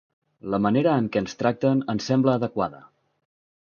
La 0.53 0.59
manera 0.65 0.95
en 1.03 1.11
què 1.17 1.23
ens 1.25 1.39
tracten, 1.43 1.87
ens 1.97 2.11
sembla 2.13 2.37
adequada. 2.41 2.85